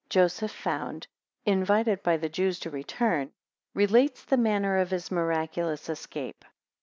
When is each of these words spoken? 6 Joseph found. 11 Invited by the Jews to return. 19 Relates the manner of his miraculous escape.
6 0.05 0.09
Joseph 0.15 0.51
found. 0.51 1.05
11 1.45 1.59
Invited 1.59 2.01
by 2.01 2.17
the 2.17 2.27
Jews 2.27 2.57
to 2.61 2.71
return. 2.71 3.31
19 3.75 3.75
Relates 3.75 4.23
the 4.25 4.35
manner 4.35 4.77
of 4.79 4.89
his 4.89 5.11
miraculous 5.11 5.89
escape. 5.89 6.43